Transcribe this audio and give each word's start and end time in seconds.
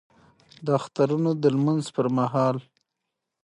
د 0.65 0.67
اخترونو 0.79 1.31
د 1.41 1.43
لمونځ 1.55 1.85
په 1.95 2.01
مهال 2.17 2.55
کې 2.63 2.69